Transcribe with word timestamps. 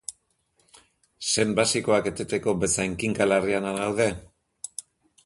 Sen 1.31 1.51
basikoak 1.59 2.09
eteteko 2.13 2.55
bezain 2.63 2.97
kinka 3.05 3.29
larrian 3.33 3.69
al 3.73 3.81
gaude? 3.85 4.09